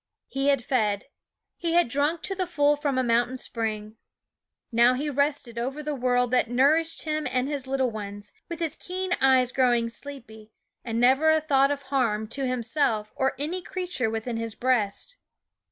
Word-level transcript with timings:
He 0.27 0.47
had 0.47 0.65
fed; 0.65 1.05
he 1.57 1.73
had 1.73 1.87
drunk 1.87 2.23
to 2.23 2.33
the 2.33 2.47
full 2.47 2.75
from 2.75 2.97
a 2.97 3.03
mountain 3.03 3.37
spring. 3.37 3.97
Now 4.71 4.95
he 4.95 5.11
rested 5.11 5.59
over 5.59 5.83
the 5.83 5.91
9 5.91 5.93
SCHOOL 5.93 5.93
OF 5.93 6.01
world 6.01 6.31
that 6.31 6.49
nourished 6.49 7.03
him 7.03 7.27
and 7.29 7.47
his 7.47 7.67
little 7.67 7.91
ones, 7.91 8.29
3 8.47 8.47
14 8.47 8.47
with 8.49 8.59
his 8.61 8.75
keen 8.77 9.13
eyes 9.21 9.51
growing 9.51 9.89
sleepy, 9.89 10.53
and 10.83 10.99
never 10.99 11.29
a 11.29 11.39
thought 11.39 11.69
of 11.69 11.83
harm 11.83 12.27
to 12.29 12.47
himself 12.47 13.13
or 13.15 13.35
any 13.37 13.61
crea 13.61 13.85
ture 13.85 14.09
within 14.09 14.37
his 14.37 14.55
breast. 14.55 15.17